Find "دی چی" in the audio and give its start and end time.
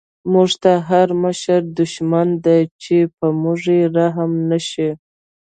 2.45-2.97